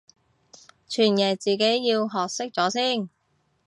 [0.89, 3.07] 傳譯自己要學識咗先